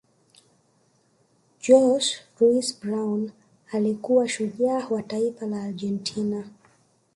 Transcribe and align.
jose 1.67 2.19
luis 2.39 2.73
brown 2.79 3.31
alikuwa 3.71 4.29
shujaa 4.29 4.87
wa 4.89 5.03
taifa 5.03 5.45
la 5.45 5.63
argentina 5.63 6.47